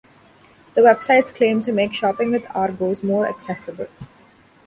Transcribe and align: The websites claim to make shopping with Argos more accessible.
The 0.73 0.81
websites 0.81 1.31
claim 1.31 1.61
to 1.61 1.71
make 1.71 1.93
shopping 1.93 2.31
with 2.31 2.45
Argos 2.55 3.03
more 3.03 3.27
accessible. 3.29 3.85